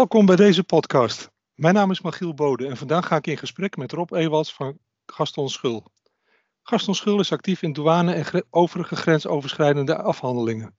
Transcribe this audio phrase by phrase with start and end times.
[0.00, 1.30] Welkom bij deze podcast.
[1.54, 4.78] Mijn naam is Magiel Bode en vandaag ga ik in gesprek met Rob Ewalds van
[5.06, 5.86] Gaston Schul.
[6.62, 10.76] Gaston Schul is actief in douane en overige grensoverschrijdende afhandelingen.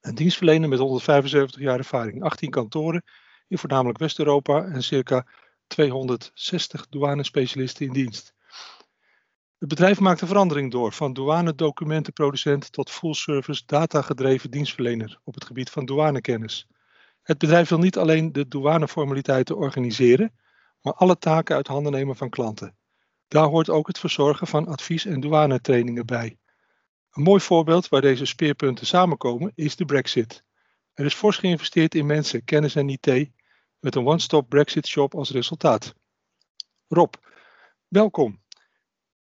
[0.00, 3.04] Een dienstverlener met 175 jaar ervaring, 18 kantoren
[3.48, 5.26] in voornamelijk West-Europa en circa
[5.66, 8.34] 260 douanespecialisten in dienst.
[9.58, 15.70] Het bedrijf maakt een verandering door van douanedocumentenproducent tot full-service datagedreven dienstverlener op het gebied
[15.70, 16.66] van douanekennis.
[17.22, 20.32] Het bedrijf wil niet alleen de douaneformaliteiten organiseren,
[20.80, 22.76] maar alle taken uit handen nemen van klanten.
[23.28, 26.38] Daar hoort ook het verzorgen van advies- en douanetrainingen bij.
[27.10, 30.44] Een mooi voorbeeld waar deze speerpunten samenkomen is de Brexit.
[30.94, 33.30] Er is fors geïnvesteerd in mensen, kennis en IT
[33.78, 35.94] met een one-stop Brexit shop als resultaat.
[36.88, 37.14] Rob,
[37.88, 38.42] welkom.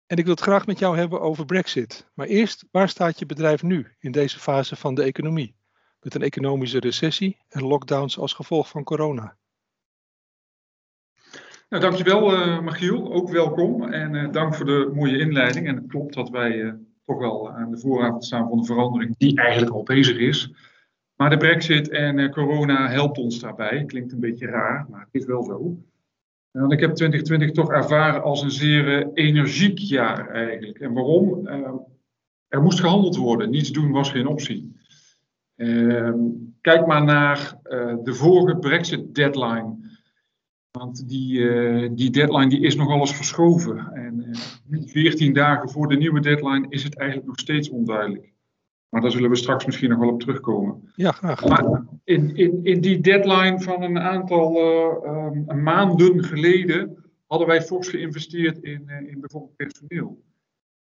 [0.06, 2.10] En ik wil het graag met jou hebben over Brexit.
[2.14, 5.56] Maar eerst, waar staat je bedrijf nu in deze fase van de economie?
[6.02, 9.38] Met een economische recessie en lockdowns als gevolg van corona.
[11.70, 15.68] Nou, dankjewel uh, Magiel, ook welkom en uh, dank voor de mooie inleiding.
[15.68, 16.74] En het klopt dat wij uh,
[17.06, 20.54] toch wel aan de vooravond staan van de verandering die eigenlijk al bezig is.
[21.16, 23.86] Maar de brexit en corona helpt ons daarbij.
[23.86, 25.78] Klinkt een beetje raar, maar het is wel zo.
[26.52, 30.80] Want ik heb 2020 toch ervaren als een zeer energiek jaar eigenlijk.
[30.80, 31.48] En waarom?
[32.48, 33.50] er moest gehandeld worden.
[33.50, 34.81] Niets doen was geen optie.
[35.62, 36.20] Ehm,
[36.62, 37.60] kijk maar naar
[38.04, 39.82] de vorige brexit deadline
[40.72, 43.92] want die, uh, die deadline die is nogal eens verschoven.
[43.94, 44.36] En
[44.70, 48.34] uh, eh, 14 dagen voor de nieuwe deadline is het eigenlijk nog steeds onduidelijk.
[48.90, 50.92] Maar daar zullen we straks misschien nog wel op terugkomen.
[50.96, 51.46] Ja, graag.
[51.46, 57.62] Maar in, in, in die deadline van een aantal uh, um, maanden geleden hadden wij
[57.62, 60.24] fors geïnvesteerd in, in bijvoorbeeld personeel.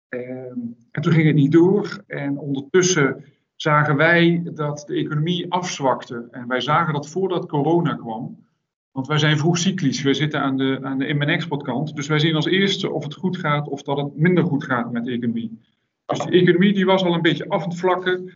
[0.10, 0.60] Ehm,
[0.92, 2.04] en toen ging het niet door.
[2.08, 3.26] En ondertussen
[3.64, 6.28] zagen wij dat de economie afzwakte.
[6.32, 8.46] En wij zagen dat voordat corona kwam,
[8.92, 10.02] want wij zijn vroeg cyclisch.
[10.02, 11.96] We zitten aan de, aan de in-exportkant.
[11.96, 14.92] Dus wij zien als eerste of het goed gaat of dat het minder goed gaat
[14.92, 15.60] met de economie.
[16.06, 18.34] Dus die economie die was al een beetje af het vlakken.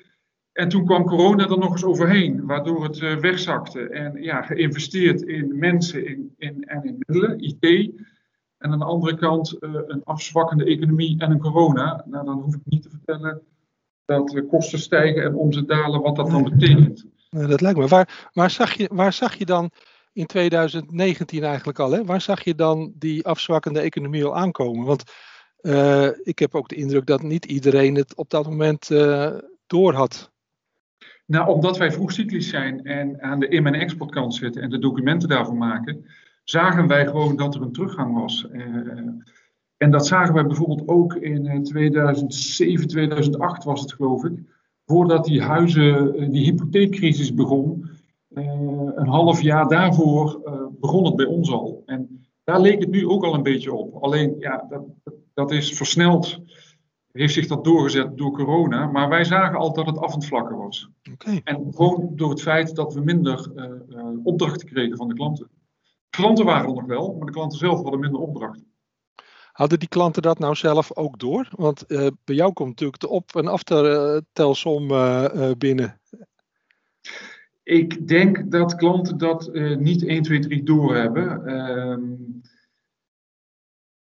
[0.52, 3.90] En toen kwam corona er nog eens overheen, waardoor het uh, wegzakte.
[3.90, 7.91] En ja, geïnvesteerd in mensen in, in, en in middelen, IT.
[8.57, 12.06] En aan de andere kant uh, een afzwakkende economie en een corona.
[12.06, 13.41] Nou, dan hoef ik niet te vertellen
[14.07, 17.06] dat de kosten stijgen en omzet dalen, wat dat dan betekent.
[17.29, 17.88] dat lijkt me.
[17.88, 19.72] Waar, waar, zag je, waar zag je dan
[20.13, 21.91] in 2019 eigenlijk al.
[21.91, 22.06] Hè?
[22.06, 24.85] Waar zag je dan die afzwakkende economie al aankomen?
[24.85, 25.03] Want
[25.62, 29.94] uh, ik heb ook de indruk dat niet iedereen het op dat moment uh, door
[29.94, 30.31] had.
[31.25, 35.29] Nou, omdat wij vroegcyclisch zijn en aan de in- en exportkant zitten en de documenten
[35.29, 36.06] daarvoor maken,
[36.44, 38.47] zagen wij gewoon dat er een teruggang was.
[38.51, 38.63] Uh,
[39.78, 44.40] en dat zagen wij bijvoorbeeld ook in 2007, 2008 was het geloof ik.
[44.86, 47.90] Voordat die huizen, die hypotheekcrisis begon,
[48.34, 48.44] eh,
[48.96, 51.84] een half jaar daarvoor eh, begon het bij ons al.
[51.86, 54.04] En daar leek het nu ook al een beetje op.
[54.04, 54.84] Alleen, ja, dat,
[55.34, 56.42] dat is versneld
[57.12, 58.86] heeft zich dat doorgezet door corona.
[58.86, 60.90] Maar wij zagen al dat het af en vlakken was.
[61.14, 61.42] Okay.
[61.44, 63.52] En gewoon door het feit dat we minder
[64.24, 65.50] opdrachten kregen van de klanten.
[66.09, 68.68] De klanten waren er nog wel, maar de klanten zelf hadden minder opdrachten.
[69.57, 71.50] Hadden die klanten dat nou zelf ook door?
[71.51, 74.88] Want uh, bij jou komt natuurlijk de op- en aftelsom
[75.57, 76.01] binnen.
[77.63, 81.41] Ik denk dat klanten dat niet 1, 2, 3 doorhebben.
[81.46, 81.97] Uh,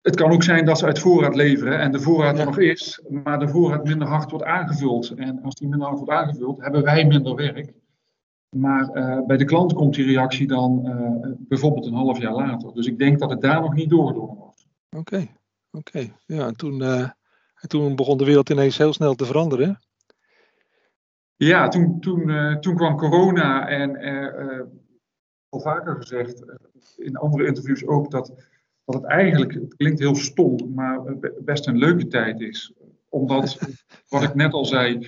[0.01, 3.03] het kan ook zijn dat ze uit voorraad leveren en de voorraad er nog is,
[3.09, 5.09] maar de voorraad minder hard wordt aangevuld.
[5.09, 7.73] En als die minder hard wordt aangevuld, hebben wij minder werk.
[8.49, 12.73] Maar uh, bij de klant komt die reactie dan uh, bijvoorbeeld een half jaar later.
[12.73, 14.42] Dus ik denk dat het daar nog niet doorgedrongen.
[14.95, 15.37] Oké, okay.
[15.71, 15.97] oké.
[15.97, 16.13] Okay.
[16.25, 17.09] Ja, en toen, uh,
[17.55, 19.79] en toen begon de wereld ineens heel snel te veranderen.
[21.35, 24.61] Ja, toen, toen, uh, toen kwam corona en uh,
[25.49, 26.43] al vaker gezegd,
[26.95, 28.33] in andere interviews ook, dat,
[28.85, 31.01] dat het eigenlijk, het klinkt heel stom, maar
[31.39, 32.73] best een leuke tijd is.
[33.09, 33.59] Omdat,
[34.09, 35.07] wat ik net al zei,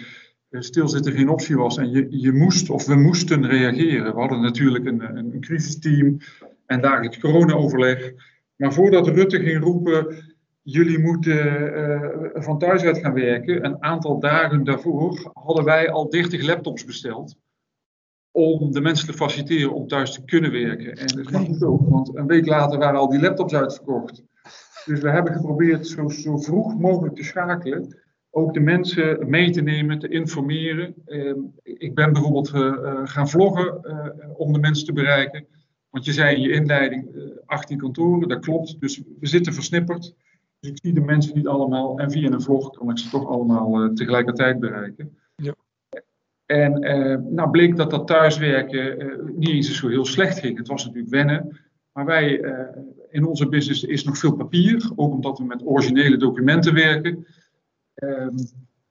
[0.52, 4.14] stilzitten geen optie was en je, je moest of we moesten reageren.
[4.14, 6.18] We hadden natuurlijk een, een, een crisisteam
[6.66, 8.14] en dagelijks corona-overleg.
[8.56, 10.16] Maar voordat Rutte ging roepen,
[10.62, 13.66] jullie moeten uh, van thuis uit gaan werken.
[13.66, 17.36] Een aantal dagen daarvoor hadden wij al 30 laptops besteld.
[18.32, 20.96] Om de mensen te faciliteren om thuis te kunnen werken.
[20.96, 24.24] En dat is niet ook, want een week later waren al die laptops uitverkocht.
[24.86, 27.98] Dus we hebben geprobeerd zo, zo vroeg mogelijk te schakelen.
[28.30, 30.94] Ook de mensen mee te nemen, te informeren.
[31.06, 33.80] Uh, ik ben bijvoorbeeld uh, gaan vloggen
[34.38, 35.48] om de mensen te bereiken.
[35.96, 37.08] Want je zei in je inleiding
[37.46, 38.80] 18 kantoren, dat klopt.
[38.80, 40.16] Dus we zitten versnipperd.
[40.60, 43.28] Dus ik zie de mensen niet allemaal en via een vlog kan ik ze toch
[43.28, 45.18] allemaal uh, tegelijkertijd bereiken.
[45.36, 45.56] Ja.
[46.46, 50.58] En uh, nou bleek dat dat thuiswerken niet eens zo heel slecht ging.
[50.58, 51.60] Het was natuurlijk wennen.
[51.92, 52.40] Maar wij,
[53.10, 57.28] in onze business is nog veel papier, ook omdat we met originele documenten werken.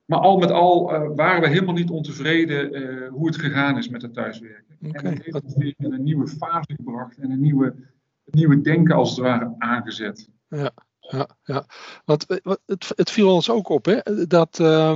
[0.04, 0.84] Maar al met al
[1.14, 4.76] waren we helemaal niet ontevreden hoe het gegaan is met het thuiswerken.
[4.82, 5.02] Okay.
[5.02, 7.74] En het heeft ons weer in een nieuwe fase gebracht en een nieuwe,
[8.24, 10.28] nieuwe denken als het ware aangezet.
[10.48, 11.64] Ja, ja, ja.
[12.04, 12.26] Want
[12.66, 14.92] het, het viel ons ook op hè, dat uh,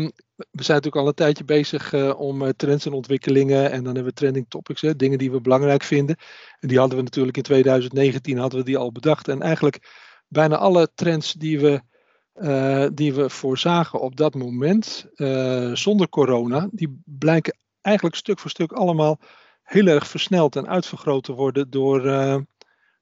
[0.50, 3.70] we zijn natuurlijk al een tijdje bezig om trends en ontwikkelingen.
[3.70, 6.16] En dan hebben we trending topics, hè, dingen die we belangrijk vinden.
[6.60, 9.28] En die hadden we natuurlijk in 2019 hadden we die al bedacht.
[9.28, 11.80] En eigenlijk bijna alle trends die we,
[12.40, 15.06] uh, die we voorzagen op dat moment,
[15.72, 19.18] zonder corona, die blijken eigenlijk stuk voor stuk allemaal
[19.62, 22.02] heel erg versneld en uitvergroot te worden door,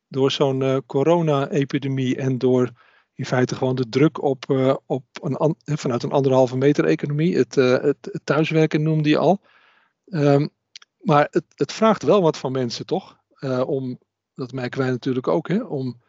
[0.09, 2.71] door zo'n corona-epidemie en door
[3.15, 4.45] in feite gewoon de druk op,
[4.87, 7.37] op een, vanuit een anderhalve meter economie.
[7.37, 9.41] Het, het, thuiswerken noemde je al.
[10.07, 10.51] Um,
[11.01, 13.19] maar het, het, vraagt wel wat van mensen, toch?
[13.67, 13.99] Om,
[14.35, 16.03] dat merken wij natuurlijk ook, hè, om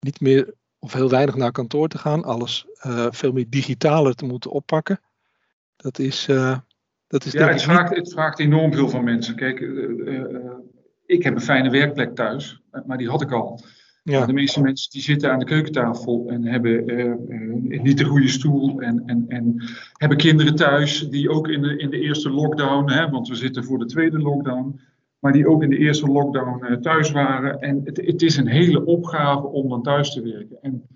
[0.00, 0.54] niet meer
[0.84, 2.24] of heel weinig naar kantoor te gaan.
[2.24, 2.66] Alles
[3.10, 5.00] veel meer digitaler te moeten oppakken.
[5.76, 6.24] Dat is.
[7.06, 9.34] dat is ja, het vraagt, het vraagt enorm veel van mensen.
[9.34, 9.60] Kijk,
[11.06, 13.60] ik heb een fijne werkplek thuis, maar die had ik al.
[14.02, 14.26] Ja.
[14.26, 16.84] De meeste mensen die zitten aan de keukentafel en hebben
[17.82, 21.90] niet de goede stoel en, en, en hebben kinderen thuis die ook in de, in
[21.90, 24.80] de eerste lockdown, hè, want we zitten voor de tweede lockdown,
[25.24, 27.60] maar die ook in de eerste lockdown uh, thuis waren.
[27.60, 30.58] En het, het, is een hele opgave om dan thuis te werken.
[30.62, 30.86] En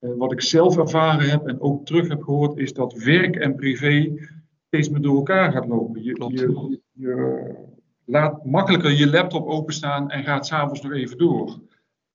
[0.00, 3.54] uh, wat ik zelf ervaren heb en ook terug heb gehoord, is dat werk en
[3.54, 4.12] privé
[4.66, 6.02] steeds meer door elkaar gaat lopen.
[6.02, 7.54] Je, je, je
[8.04, 11.60] laat makkelijker je laptop openstaan en gaat s'avonds nog even door.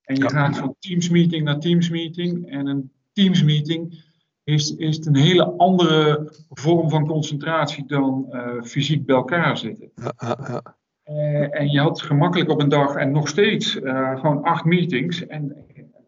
[0.01, 2.49] En je gaat van Teams meeting naar Teams meeting.
[2.49, 4.03] En een Teams meeting
[4.43, 9.91] is, is een hele andere vorm van concentratie dan uh, fysiek bij elkaar zitten.
[9.95, 10.75] Ja, ja,
[11.09, 15.27] uh, en je had gemakkelijk op een dag en nog steeds uh, gewoon acht meetings
[15.27, 15.65] en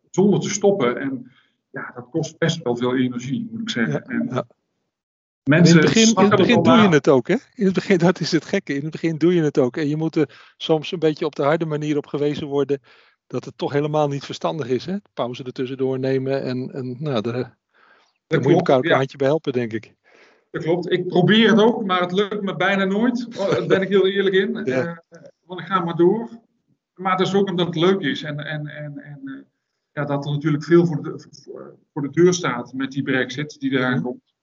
[0.09, 0.97] zonder te stoppen.
[0.97, 1.31] En
[1.71, 4.03] ja, dat kost best wel veel energie, moet ik zeggen.
[4.03, 4.47] En,
[5.49, 7.35] Mensen in het begin, in het begin doe je het ook, hè?
[7.53, 8.73] In het begin, dat is het gekke.
[8.73, 9.77] In het begin doe je het ook.
[9.77, 12.81] En je moet er soms een beetje op de harde manier op gewezen worden
[13.27, 14.85] dat het toch helemaal niet verstandig is.
[14.85, 14.95] Hè?
[15.13, 17.57] Pauze er tussendoor nemen en, en nou, daar,
[18.27, 19.95] daar moet je elkaar ook een handje bij helpen, denk ik.
[20.49, 20.91] Dat klopt.
[20.91, 23.27] Ik probeer het ook, maar het lukt me bijna nooit.
[23.37, 24.61] Oh, daar ben ik heel eerlijk in.
[24.65, 25.03] Ja.
[25.09, 26.29] Uh, want ik ga maar door.
[26.93, 28.23] Maar dat is ook omdat het leuk is.
[28.23, 29.41] En, en, en, en uh,
[29.91, 33.59] ja, dat er natuurlijk veel voor de, voor, voor de deur staat met die brexit
[33.59, 34.03] die eraan mhm.
[34.03, 34.33] komt.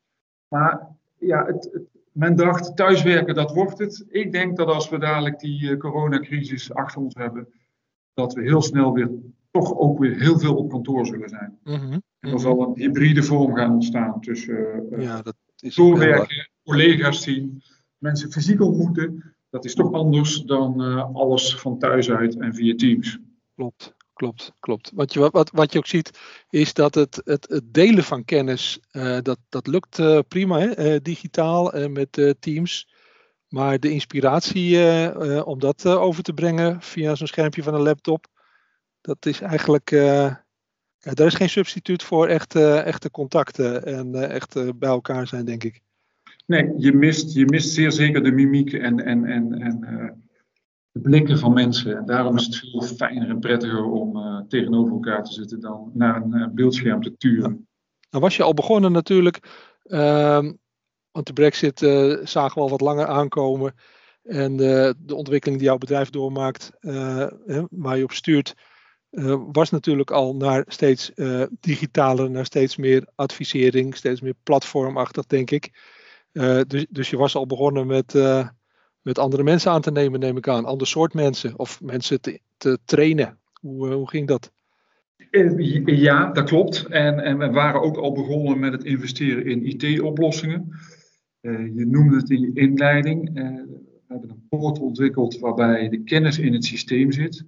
[0.49, 0.88] Maar
[1.19, 4.05] ja, het, het, men dacht thuiswerken, dat wordt het.
[4.09, 7.49] Ik denk dat als we dadelijk die uh, coronacrisis achter ons hebben,
[8.14, 9.11] dat we heel snel weer
[9.50, 11.59] toch ook weer heel veel op kantoor zullen zijn.
[11.64, 12.02] Mm -hmm.
[12.19, 17.62] En er zal een hybride vorm gaan ontstaan tussen uh, ja, dat doorwerken, collega's zien,
[17.99, 19.35] mensen fysiek ontmoeten.
[19.50, 23.19] Dat is toch anders dan uh, alles van thuis uit en via Teams.
[23.55, 24.91] Klopt, klopt, klopt.
[24.94, 26.19] Wat je, wat, wat je ook ziet
[26.50, 31.03] is dat het, het, het delen van kennis, uh, dat, dat lukt uh, prima, hè?
[31.03, 32.94] digitaal en met Teams.
[33.49, 37.82] Maar de inspiratie uh, om dat uh, over te brengen via zo'n schermpje van een
[37.82, 38.26] laptop,
[39.00, 39.91] dat is eigenlijk.
[41.06, 45.64] Ja, daar is geen substituut voor echte, echte contacten en echt bij elkaar zijn, denk
[45.64, 45.80] ik.
[46.47, 49.80] Nee, je mist, je mist zeer zeker de mimiek en, en, en, en
[50.92, 51.97] de blikken van mensen.
[51.97, 56.23] En daarom is het veel fijner en prettiger om tegenover elkaar te zitten dan naar
[56.23, 57.50] een beeldscherm te turen.
[57.50, 57.64] Ja.
[58.11, 59.40] Nou was je al begonnen natuurlijk
[59.83, 60.52] ehm,
[61.11, 63.75] want de brexit uh, zagen we al wat langer aankomen.
[64.23, 67.26] En de ontwikkeling die jouw bedrijf doormaakt, uh,
[67.71, 68.54] waar je op stuurt,
[69.52, 71.12] was natuurlijk al naar steeds
[71.61, 75.70] digitaler, naar steeds meer advisering, steeds meer platformachtig, denk ik.
[76.66, 78.14] dus, dus je was al begonnen met,
[79.02, 80.64] met andere mensen aan te nemen, neem ik aan.
[80.64, 83.38] Ander soort mensen of mensen te, te trainen.
[83.61, 84.52] Hoe, hoe ging dat?
[85.85, 86.87] Ja, dat klopt.
[86.87, 90.68] En, en we waren ook al begonnen met het investeren in IT-oplossingen.
[91.40, 93.28] Eh, je noemde het in je inleiding.
[93.28, 97.44] Eh, we hebben een poort ontwikkeld waarbij de kennis in het systeem zit.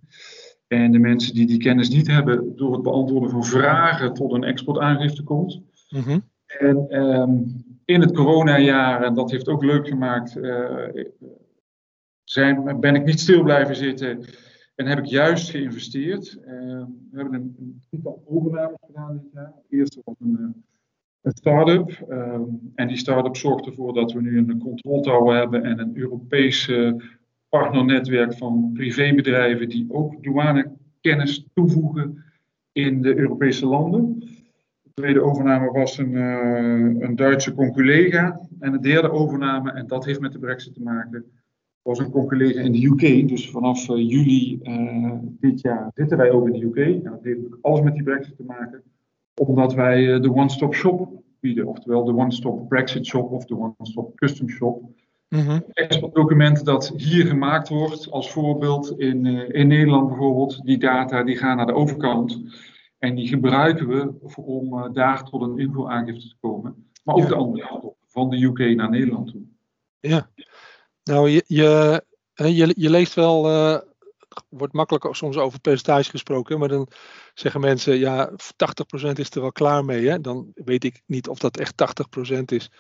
[0.69, 4.45] En de mensen die die kennis niet hebben, door het beantwoorden van vragen tot een
[4.45, 5.63] exportaangifte komt.
[5.89, 10.89] Mm En um, in het coronajaar, en dat heeft ook leuk gemaakt, uh,
[12.25, 14.25] zijn, ben ik niet stil blijven zitten
[14.75, 16.39] en heb ik juist geïnvesteerd.
[16.41, 16.47] Uh,
[17.11, 19.53] we hebben een, drietal overnames gedaan dit jaar.
[19.69, 20.65] De eerste was een
[21.29, 21.91] een start-up.
[22.09, 22.43] Ehm,
[22.75, 27.03] en die start-up zorgt ervoor dat we nu een controle hebben en een Europese
[27.49, 32.25] partnernetwerk van privébedrijven die ook douanekennis toevoegen
[32.73, 34.17] in de Europese landen.
[34.83, 36.15] Het tweede overname was een,
[37.03, 38.41] een Duitse conculega.
[38.61, 41.25] En de derde overname, en dat heeft met de brexit te maken,
[41.83, 43.29] was een conculega in de UK.
[43.29, 44.61] Dus vanaf juli
[45.41, 47.05] dit jaar zitten wij ook in de UK.
[47.05, 48.83] En dat heeft alles met die brexit te maken.
[49.35, 51.67] Omdat wij de one-stop shop bieden.
[51.67, 54.83] Oftewel de one-stop Brexit shop of de one-stop custom shop.
[55.29, 61.23] Mm Exportdocument dat hier gemaakt wordt, als voorbeeld in, uh, in Nederland bijvoorbeeld, die data
[61.23, 62.41] die gaan naar de overkant.
[62.99, 66.91] En die gebruiken we om uh, daar tot een info-aangifte te komen.
[67.05, 69.43] Maar ook de andere kant op, van de UK naar Nederland toe.
[70.01, 70.31] Ja,
[71.05, 72.03] nou je, je,
[72.35, 73.79] je, je leest wel, uh,
[74.49, 76.89] wordt makkelijk soms over percentage gesproken, maar dan
[77.35, 78.35] zeggen mensen, ja, 80%
[79.13, 80.09] is er wel klaar mee.
[80.09, 80.21] Hè?
[80.21, 81.75] Dan weet ik niet of dat echt
[82.39, 82.71] 80% is,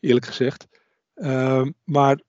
[0.00, 0.66] eerlijk gezegd.
[1.16, 2.20] Uh, maar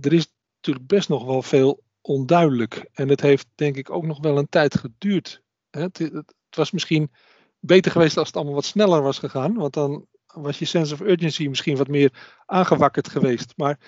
[0.00, 2.88] er is natuurlijk best nog wel veel onduidelijk.
[2.92, 5.42] En het heeft denk ik ook nog wel een tijd geduurd.
[5.70, 7.10] Het, het, het, was misschien
[7.58, 9.54] beter geweest als het allemaal wat sneller was gegaan.
[9.54, 13.52] Want dan was je sense of urgency misschien wat meer aangewakkerd geweest.
[13.56, 13.78] Maar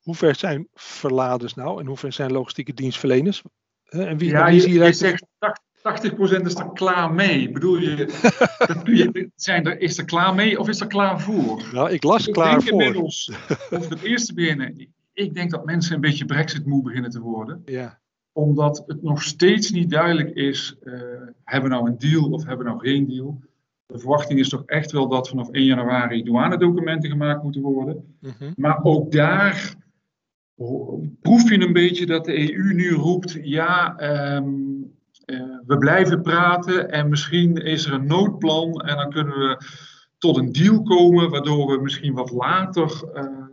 [0.00, 1.80] hoe ver zijn verladers nou?
[1.80, 3.42] En hoe ver zijn logistieke dienstverleners?
[3.84, 5.24] En wie, ja, wie je, je zegt
[5.86, 7.50] 80% is er klaar mee.
[7.50, 11.62] Bedoel je, zijn er, is er klaar mee of is er klaar voor?
[11.72, 12.82] Nou, ik las klaar voor.
[12.82, 13.32] Inmiddels,
[13.70, 14.88] over het eerste beginnen.
[15.12, 17.62] Ik denk dat mensen een beetje Brexit-moe beginnen te worden.
[17.64, 17.98] Ja.
[18.32, 20.94] Omdat het nog steeds niet duidelijk is, uh,
[21.44, 23.40] hebben we nou een deal of hebben we nou geen deal?
[23.86, 28.16] De verwachting is toch echt wel dat vanaf 1 januari douanedocumenten gemaakt moeten worden.
[28.20, 28.52] Mm -hmm.
[28.56, 29.76] Maar ook daar
[31.20, 33.96] proef je een beetje dat de EU nu roept, ja,
[34.36, 34.75] um,
[35.26, 39.64] uh, we blijven praten en misschien is er een noodplan en dan kunnen we
[40.18, 43.46] tot een deal komen, waardoor we misschien wat later uh,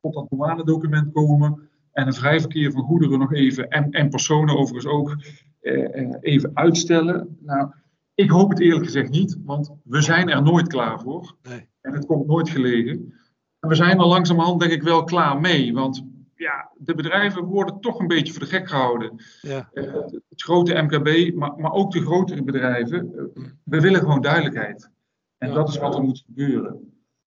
[0.00, 4.56] tot dat douanedocument komen en een vrij verkeer van goederen nog even, en, en personen
[4.56, 5.16] overigens ook,
[5.62, 7.38] uh, even uitstellen.
[7.40, 7.70] Nou,
[8.14, 11.36] ik hoop het eerlijk gezegd niet, want we zijn er nooit klaar voor.
[11.42, 11.68] Nee.
[11.80, 13.14] En het komt nooit gelegen.
[13.60, 16.04] En we zijn er langzamerhand denk ik wel klaar mee, want
[16.38, 19.24] ja, de bedrijven worden toch een beetje voor de gek gehouden.
[19.40, 19.70] Ja.
[19.72, 19.92] Uh,
[20.28, 23.12] het grote MKB, maar, maar ook de grotere bedrijven.
[23.14, 24.90] Uh, we willen gewoon duidelijkheid.
[25.38, 25.54] En ja.
[25.54, 26.92] dat is wat er moet gebeuren.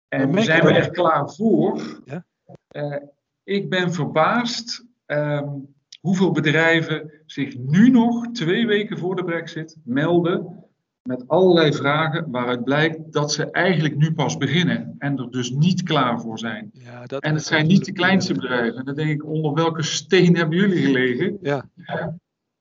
[0.08, 2.02] En zijn we er klaar voor?
[2.04, 2.24] Ja?
[2.70, 2.96] Uh,
[3.44, 10.67] ik ben verbaasd um, hoeveel bedrijven zich nu nog, twee weken voor de brexit, melden
[11.08, 15.82] met allerlei vragen waaruit blijkt dat ze eigenlijk nu pas beginnen en er dus niet
[15.82, 16.70] klaar voor zijn.
[16.72, 18.78] Ja, dat en het zijn niet de kleinste bedrijven.
[18.78, 21.38] En dan denk ik, onder welke steen hebben jullie gelegen?
[21.40, 21.64] Ja.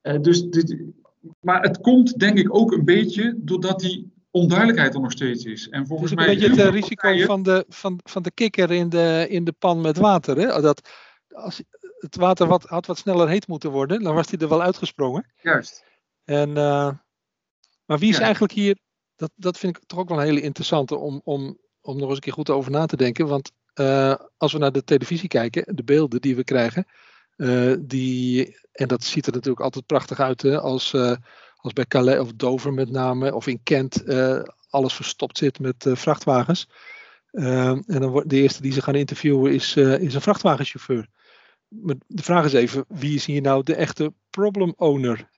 [0.02, 0.76] Uh, dus dit,
[1.40, 5.68] maar het komt denk ik ook een beetje doordat die onduidelijkheid er nog steeds is.
[5.68, 8.30] En volgens het is een mij beetje het uh, risico van, de, van, van de
[8.30, 10.36] kikker in de, in de pan met water.
[10.36, 10.60] Hè?
[10.60, 10.90] Dat
[11.28, 11.62] als
[11.98, 15.26] het water wat, had wat sneller heet moeten worden, dan was hij er wel uitgesprongen.
[15.42, 15.84] Juist.
[16.24, 16.48] En...
[16.48, 16.90] Uh,
[17.88, 18.22] maar wie is ja.
[18.22, 18.76] eigenlijk hier,
[19.16, 22.14] dat, dat vind ik toch ook wel een hele interessante om, om, om nog eens
[22.14, 23.26] een keer goed over na te denken.
[23.26, 26.86] Want uh, als we naar de televisie kijken, de beelden die we krijgen,
[27.36, 31.16] uh, die, en dat ziet er natuurlijk altijd prachtig uit hè, als, uh,
[31.56, 34.04] als bij Calais of Dover met name, of in Kent,
[34.70, 36.68] alles verstopt zit met vrachtwagens.
[37.30, 41.08] en dan wordt de eerste die ze gaan interviewen is, is een vrachtwagenchauffeur.
[41.68, 45.30] Maar de vraag is even, wie is hier nou de echte problem owner?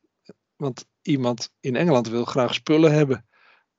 [0.57, 3.25] Want iemand in Engeland wil graag spullen hebben.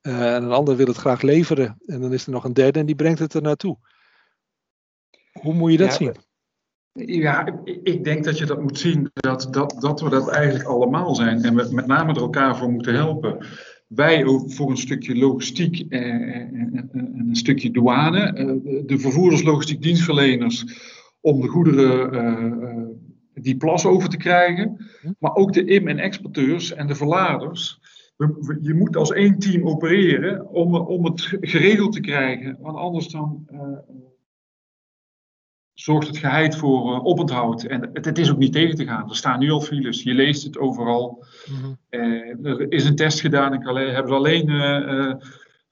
[0.02, 1.76] Uh, en een ander wil het graag leveren.
[1.86, 3.78] En dan is er nog een derde en die brengt het er naartoe.
[5.32, 6.16] Hoe moet je dat ja, zien?
[6.92, 11.14] Ja, ik denk dat je dat moet zien dat, dat, dat we dat eigenlijk allemaal
[11.14, 11.42] zijn.
[11.42, 13.46] En we met name er elkaar voor moeten helpen.
[13.88, 18.20] Wij voor een stukje logistiek en, een stukje douane.
[18.20, 20.64] Eh, de vervoerders, logistiek dienstverleners.
[21.20, 24.76] Om de goederen die plas over te krijgen.
[25.00, 25.12] Hm?
[25.18, 27.80] Maar ook de im- en exporteurs en de verladers.
[28.60, 32.56] Je moet als één team opereren om, om het geregeld te krijgen.
[32.60, 33.60] Want anders dan uh,
[35.72, 37.64] zorgt het geheid voor uh, oponthoud.
[37.64, 39.08] En het, het, is ook niet tegen te gaan.
[39.08, 40.02] Er staan nu al files.
[40.02, 41.24] Je leest het overal.
[41.50, 41.78] Mm-hmm.
[41.90, 43.92] Uh, er is een test gedaan in Calais.
[43.92, 45.20] Hebben ze alleen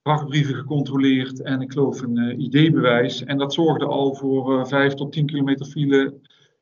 [0.03, 1.43] vrachtbrieven gecontroleerd.
[1.43, 3.25] En ik geloof een ID-bewijs.
[3.25, 6.21] En dat zorgde al voor 5 tot 10 kilometer file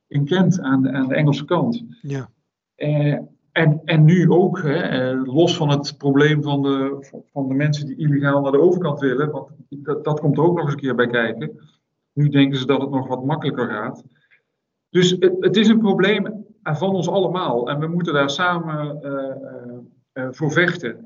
[0.08, 1.84] in Kent aan de, aan de Engelse kant.
[2.02, 2.30] Ja.
[2.76, 3.18] Uh,
[3.52, 6.96] en, en nu ook, hè, uh, los van het probleem van de,
[7.32, 10.56] van de mensen die illegaal naar de overkant willen, want dat, dat komt er ook
[10.56, 11.60] nog eens een keer bij kijken.
[12.12, 14.04] Nu denken ze dat het nog wat makkelijker gaat.
[14.90, 18.98] Dus het, het is een probleem van ons allemaal en we moeten daar samen
[20.12, 21.04] uh, voor vechten.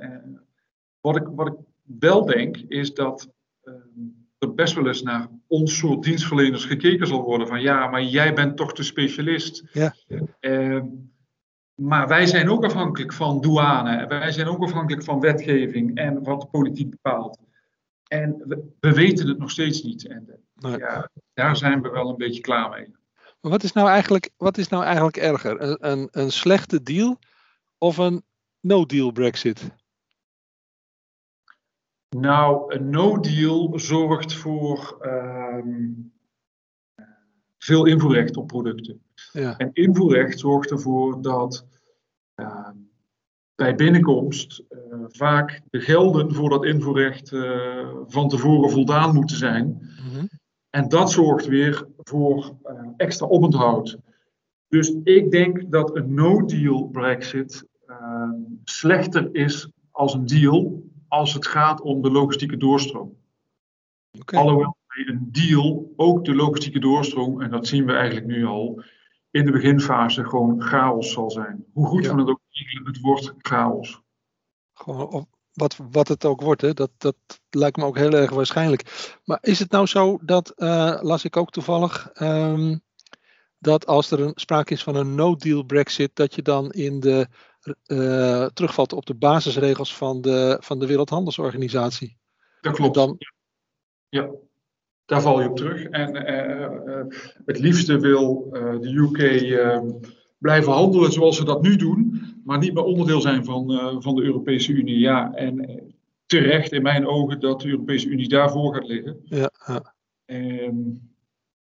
[1.00, 3.32] wat, ik, wat ik wel denk is dat
[4.38, 7.48] er best wel eens naar ons soort dienstverleners gekeken zal worden.
[7.48, 9.64] Van ja, maar jij bent toch de specialist.
[9.72, 9.94] Ja.
[10.40, 10.82] Uh,
[11.74, 14.06] maar wij zijn ook afhankelijk van douane.
[14.06, 17.38] Wij zijn ook afhankelijk van wetgeving en wat de politiek bepaalt.
[18.06, 20.06] En we, we, weten het nog steeds niet.
[20.06, 22.86] En ja, daar zijn we wel een beetje klaar mee.
[23.40, 25.60] Maar wat is nou eigenlijk, wat is nou eigenlijk erger?
[25.60, 27.18] Een, een, een slechte deal
[27.78, 28.22] of een
[28.60, 29.70] no-deal Brexit?
[32.16, 35.90] Nou, een no-deal zorgt voor ehm,
[37.58, 39.02] veel invoerrecht op producten.
[39.32, 39.56] Ja.
[39.56, 41.66] En invoerrecht zorgt ervoor dat
[42.34, 42.76] ehm,
[43.54, 44.78] bij binnenkomst uh,
[45.08, 49.66] vaak de gelden voor dat invoerrecht uh, van tevoren voldaan moeten zijn.
[49.66, 50.28] Mm
[50.70, 53.98] En dat zorgt weer voor uh, extra oponthoud.
[54.68, 61.46] Dus ik denk dat een no-deal Brexit ehm, slechter is als een deal als het
[61.46, 63.16] gaat om de logistieke doorstroom.
[64.20, 64.40] Okay.
[64.40, 68.82] Alhoewel bij een deal ook de logistieke doorstroom, en dat zien we eigenlijk nu al,
[69.30, 71.64] in de beginfase gewoon chaos zal zijn.
[71.72, 72.14] Hoe goed ja.
[72.14, 74.00] we het ook regelen, het wordt chaos.
[74.74, 76.74] Gewoon wat, wat het ook wordt, hè?
[76.74, 77.16] Dat, dat
[77.50, 79.14] lijkt me ook heel erg waarschijnlijk.
[79.24, 82.80] Maar is het nou zo dat, uh, las ik ook toevallig, um,
[83.58, 87.28] dat als er een, sprake is van een no-deal Brexit, dat je dan in de
[87.86, 92.16] uh, terugvalt op de basisregels van de, van de Wereldhandelsorganisatie.
[92.60, 92.94] Dat klopt.
[92.94, 93.18] Dan...
[94.08, 94.30] Ja,
[95.04, 95.84] daar val je op terug.
[95.84, 98.48] En uh, het liefste wil
[98.80, 99.90] de UK ehm,
[100.38, 104.22] blijven handelen zoals ze dat nu doen, maar niet meer onderdeel zijn van, van de
[104.22, 104.98] Europese Unie.
[104.98, 105.82] Ja, en
[106.26, 109.20] terecht in mijn ogen dat de Europese Unie daarvoor gaat liggen.
[109.24, 109.94] Ja, ja.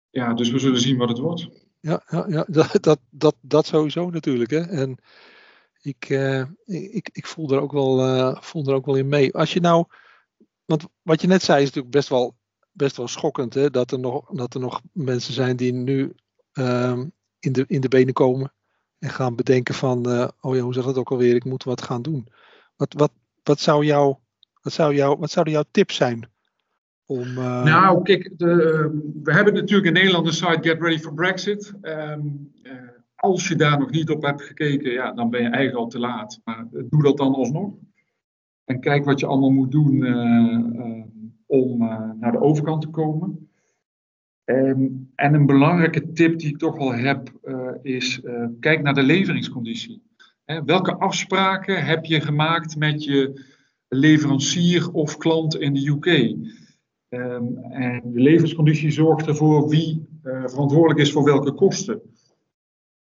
[0.09, 1.49] ja dus we zullen zien wat het wordt.
[1.85, 4.49] Ja, ja, ja dat, dat, dat, dat sowieso natuurlijk.
[4.49, 4.59] Hè.
[4.59, 4.97] En
[5.85, 9.33] ik, uh, ik, ik voel, er ook wel, uh, voel er ook wel in mee.
[9.33, 9.85] Als je nou,
[10.65, 12.35] want wat je net zei is natuurlijk best wel,
[12.71, 16.15] best wel schokkend, hè, dat, er nog, dat er nog mensen zijn die nu
[16.53, 18.53] um, in, de, in de benen komen
[18.99, 21.81] en gaan bedenken van, uh, oh ja, hoe zegt het ook alweer, ik moet wat
[21.81, 22.27] gaan doen.
[22.75, 23.11] Wat, wat,
[23.43, 24.15] wat, zou, jou,
[24.61, 26.29] wat, zou, jou, wat zouden jouw tips zijn?
[27.05, 28.55] Om, nou, kijk, de,
[29.23, 31.73] we hebben natuurlijk in Nederland de site Get Ready for Brexit.
[31.81, 32.53] Um,
[33.15, 35.99] als je daar nog niet op hebt gekeken, ja, dan ben je eigenlijk al te
[35.99, 36.41] laat.
[36.43, 37.73] Maar eh, doe dat dan alsnog.
[38.65, 40.11] En kijk wat je allemaal moet doen uh,
[40.85, 41.03] uh,
[41.45, 41.77] om
[42.19, 43.49] naar de overkant te komen.
[44.45, 47.31] Um, en een belangrijke tip die ik toch wel heb,
[47.81, 48.21] is
[48.59, 50.03] kijk naar de leveringsconditie.
[50.65, 53.45] Welke afspraken heb je gemaakt met je
[53.87, 56.05] leverancier of klant in de UK?
[57.09, 62.01] Ehm, en de leveringsconditie zorgt ervoor wie verantwoordelijk is voor welke kosten.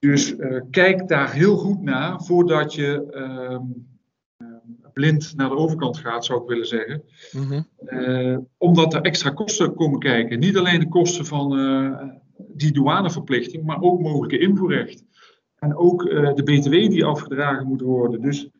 [0.04, 3.60] Dus uh, kijk daar heel goed naar voordat je uh,
[4.92, 7.02] blind naar de overkant gaat, zou ik willen zeggen.
[7.32, 10.38] Mm uh, omdat er extra kosten komen kijken.
[10.38, 12.02] Niet alleen de kosten van uh,
[12.36, 15.04] die douaneverplichting, maar ook mogelijke invoerrecht.
[15.58, 18.20] En ook de BTW die afgedragen moet worden.
[18.20, 18.50] Dus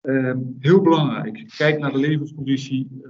[0.00, 1.52] ehm, heel belangrijk.
[1.56, 3.02] Kijk naar de levensconditie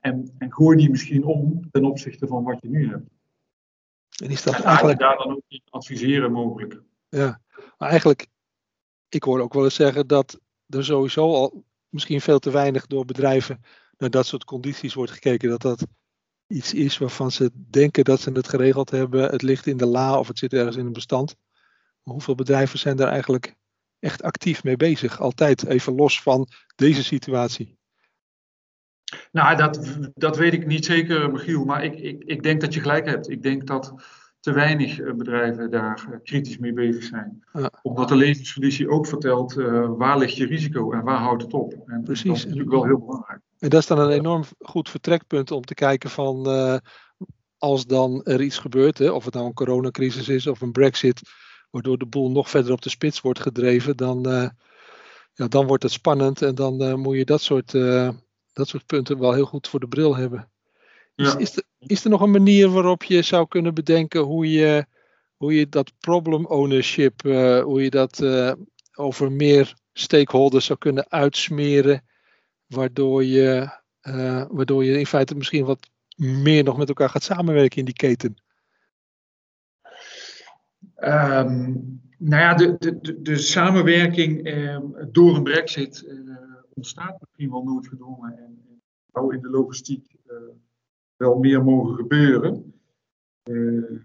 [0.00, 3.10] en, en gooi die misschien om ten opzichte van wat je nu hebt.
[4.22, 4.98] En is dat en eigenlijk...
[4.98, 6.82] daar dan ook in adviseren mogelijk.
[7.08, 7.40] Ja,
[7.78, 8.26] maar eigenlijk,
[9.08, 13.04] ik hoor ook wel eens zeggen dat er sowieso al misschien veel te weinig door
[13.04, 13.60] bedrijven
[13.98, 15.48] naar dat soort condities wordt gekeken.
[15.48, 15.86] Dat dat
[16.46, 19.30] iets is waarvan ze denken dat ze het geregeld hebben.
[19.30, 21.36] Het ligt in de la of het zit ergens in een bestand.
[22.02, 23.54] Hoeveel bedrijven zijn daar eigenlijk
[23.98, 25.20] echt actief mee bezig?
[25.20, 27.76] Altijd even los van deze situatie.
[29.32, 31.64] Nou, dat, dat weet ik niet zeker, Michiel.
[31.64, 33.30] Maar ik, ik, ik denk dat je gelijk hebt.
[33.30, 33.92] Ik denk dat
[34.40, 37.44] te weinig eh, bedrijven daar eh, kritisch mee bezig zijn.
[37.82, 41.74] Omdat de levensconditie ook vertelt uh, waar ligt je risico en waar houdt het op.
[41.86, 42.26] En Precies.
[42.26, 43.40] Dat is natuurlijk wel heel belangrijk.
[43.58, 46.76] En dat is dan een enorm goed vertrekpunt om te kijken van uh,
[47.58, 51.20] als dan er iets gebeurt, hè, of het nou een coronacrisis is of een brexit,
[51.70, 54.48] waardoor de boel nog verder op de spits wordt gedreven, dan, uh,
[55.34, 57.72] ja, dan wordt het spannend en dan moet je dat soort,
[58.52, 60.50] dat soort punten wel heel goed voor de bril hebben.
[61.18, 64.86] Is, is, er, is, er, nog een manier waarop je zou kunnen bedenken hoe je,
[65.36, 68.52] hoe je dat problem ownership, uh, hoe je dat uh,
[68.94, 72.04] over meer stakeholders zou kunnen uitsmeren,
[72.66, 77.78] waardoor je, uh, waardoor je in feite misschien wat meer nog met elkaar gaat samenwerken
[77.78, 78.42] in die keten?
[80.96, 86.06] Um, nou ja, de, de, de, samenwerking ehm, door een brexit
[86.74, 88.80] ontstaat misschien wel nooit gedwongen en,
[89.12, 90.16] en in de logistiek
[91.18, 92.72] wel meer mogen gebeuren.
[93.50, 94.00] Uh,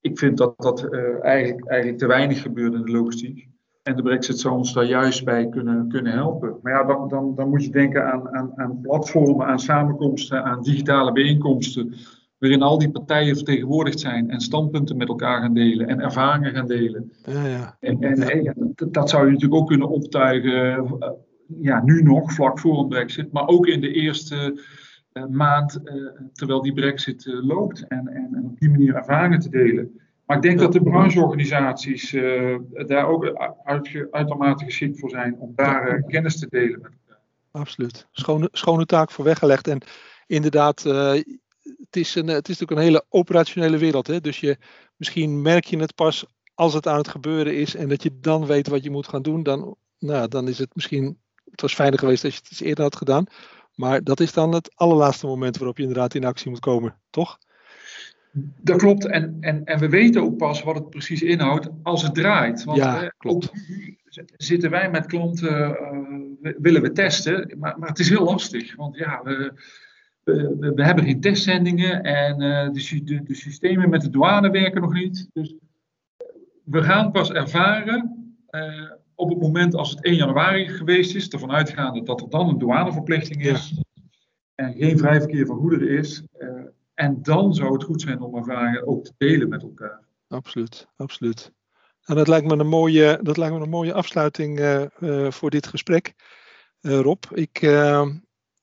[0.00, 3.48] ik vind dat dat uh, eigenlijk, eigenlijk te weinig gebeurt in de logistiek.
[3.82, 6.58] En de Brexit zou ons daar juist bij kunnen, kunnen helpen.
[6.62, 10.62] Maar ja, dan, dan, dan moet je denken aan, aan, aan platformen, aan samenkomsten, aan
[10.62, 11.94] digitale bijeenkomsten.
[12.38, 16.66] Waarin al die partijen vertegenwoordigd zijn en standpunten met elkaar gaan delen en ervaringen gaan
[16.66, 17.12] delen.
[17.24, 17.76] Ja, ja.
[17.80, 18.54] En, en ja.
[18.90, 20.86] dat zou je natuurlijk ook kunnen optuigen,
[21.60, 24.60] ja, nu nog, vlak voor een Brexit, maar ook in de eerste
[25.30, 25.80] maand
[26.32, 30.00] terwijl die brexit loopt en, en, en, op die manier ervaringen te delen.
[30.26, 32.10] Maar ik denk dat de brancheorganisaties
[32.86, 33.24] daar ook
[33.64, 37.22] uit, uitermate geschikt voor zijn om daar kennis te delen met elkaar.
[37.50, 38.06] Absoluut.
[38.12, 39.68] Schone, schone taak voor weggelegd.
[39.68, 39.82] En
[40.26, 44.06] inderdaad, het, is een, het is natuurlijk een hele operationele wereld.
[44.06, 44.20] Hè?
[44.20, 44.56] Dus je,
[44.96, 48.46] misschien merk je het pas als het aan het gebeuren is en dat je dan
[48.46, 51.18] weet wat je moet gaan doen, dan, nou, dan is het misschien,
[51.50, 53.24] het was fijner geweest als je het iets eerder had gedaan.
[53.74, 57.38] Maar dat is dan het allerlaatste moment waarop je inderdaad in actie moet komen, toch?
[58.60, 59.06] Dat klopt.
[59.06, 62.64] En, en, en we weten ook pas wat het precies inhoudt als het draait.
[62.64, 63.52] Want ja, klopt.
[64.36, 65.76] zitten wij met klanten,
[66.40, 68.76] uh, willen we testen, maar, maar het is heel lastig.
[68.76, 69.52] Want ja, we,
[70.24, 74.80] we, we hebben geen testzendingen en uh, de, de, de, systemen met de douane werken
[74.80, 75.28] nog niet.
[75.32, 75.54] Dus
[76.64, 81.50] we gaan pas ervaren uh, op het moment als het 1 januari geweest is, ervan
[81.50, 83.82] uitgaande dat er dan een douaneverplichting is
[84.54, 86.22] en geen vrij verkeer van goederen is.
[86.38, 86.48] Uh,
[86.94, 90.00] en dan zou het goed zijn om ervaringen ook te delen met elkaar.
[90.28, 91.52] Absoluut, absoluut.
[92.02, 95.66] En dat lijkt me een mooie, dat lijkt me een mooie afsluiting uh, voor dit
[95.66, 96.14] gesprek,
[96.80, 97.24] Rob.
[97.30, 97.62] Ik,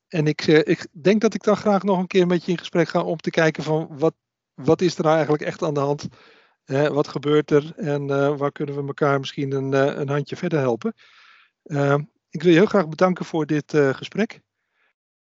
[0.08, 2.88] en ik, ik denk dat ik dan graag nog een keer met je in gesprek
[2.88, 4.14] ga om te kijken van wat,
[4.54, 6.08] wat is er nou eigenlijk echt aan de hand
[6.70, 10.58] wat gebeurt er en uh, waar kunnen we elkaar misschien een, uh, een handje verder
[10.58, 10.94] helpen?
[11.64, 11.94] Uh,
[12.30, 14.40] ik wil je heel graag bedanken voor dit gesprek.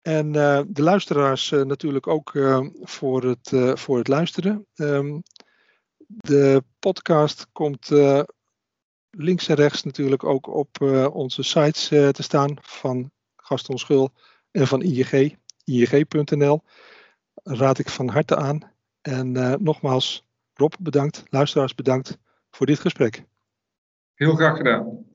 [0.01, 0.31] En
[0.67, 2.31] de luisteraars natuurlijk ook
[2.81, 4.67] voor, het, voor het luisteren.
[4.75, 5.23] Um,
[6.07, 7.89] de podcast komt
[9.09, 10.81] links en rechts natuurlijk ook op
[11.13, 14.11] onze sites te staan van Gaston Schul
[14.51, 16.61] en van ING, ing.nl.
[17.43, 18.71] Raad ik van harte aan.
[19.01, 19.31] En
[19.63, 20.26] nogmaals,
[20.57, 21.23] Rob, bedankt.
[21.29, 22.17] Luisteraars, bedankt
[22.49, 23.23] voor dit gesprek.
[24.13, 25.05] Heel graag gedaan.